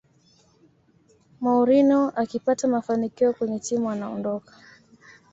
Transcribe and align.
mourinho 1.41 2.09
akipata 2.13 2.67
mafanikio 2.67 3.33
kwenye 3.33 3.59
timu 3.59 3.89
anaondoka 3.91 4.53